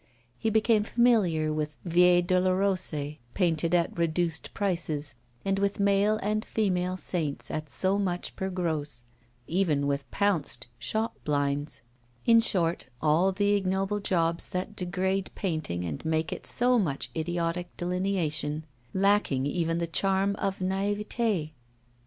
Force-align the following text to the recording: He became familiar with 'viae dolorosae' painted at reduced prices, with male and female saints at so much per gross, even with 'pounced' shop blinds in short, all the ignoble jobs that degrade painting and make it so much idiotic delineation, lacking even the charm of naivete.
He 0.39 0.49
became 0.49 0.81
familiar 0.83 1.53
with 1.53 1.77
'viae 1.85 2.25
dolorosae' 2.25 3.19
painted 3.35 3.75
at 3.75 3.95
reduced 3.95 4.51
prices, 4.51 5.13
with 5.45 5.79
male 5.79 6.17
and 6.23 6.43
female 6.43 6.97
saints 6.97 7.51
at 7.51 7.69
so 7.69 7.99
much 7.99 8.35
per 8.35 8.49
gross, 8.49 9.05
even 9.45 9.85
with 9.85 10.09
'pounced' 10.09 10.65
shop 10.79 11.19
blinds 11.23 11.81
in 12.25 12.39
short, 12.39 12.87
all 12.99 13.31
the 13.31 13.53
ignoble 13.53 13.99
jobs 13.99 14.49
that 14.49 14.75
degrade 14.75 15.29
painting 15.35 15.85
and 15.85 16.03
make 16.03 16.33
it 16.33 16.47
so 16.47 16.79
much 16.79 17.11
idiotic 17.15 17.69
delineation, 17.77 18.65
lacking 18.95 19.45
even 19.45 19.77
the 19.77 19.85
charm 19.85 20.35
of 20.37 20.59
naivete. 20.61 21.53